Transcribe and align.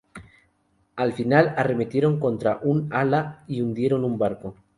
Al 0.95 1.13
final 1.13 1.53
arremetieron 1.55 2.19
contra 2.19 2.59
un 2.63 2.91
ala 2.91 3.43
y 3.47 3.61
hundieron 3.61 4.03
un 4.03 4.17
barco. 4.17 4.55